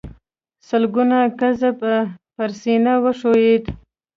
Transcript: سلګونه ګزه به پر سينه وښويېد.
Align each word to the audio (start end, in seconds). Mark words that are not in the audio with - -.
سلګونه 0.67 1.17
ګزه 1.39 1.71
به 1.79 1.93
پر 2.35 2.49
سينه 2.61 2.93
وښويېد. 3.03 3.63